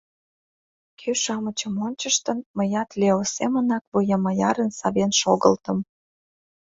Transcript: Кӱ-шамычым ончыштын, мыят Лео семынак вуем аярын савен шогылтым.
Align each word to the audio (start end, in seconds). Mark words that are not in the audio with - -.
Кӱ-шамычым 0.99 1.73
ончыштын, 1.85 2.39
мыят 2.57 2.89
Лео 2.99 3.21
семынак 3.35 3.83
вуем 3.91 4.23
аярын 4.29 4.71
савен 4.79 5.11
шогылтым. 5.21 5.77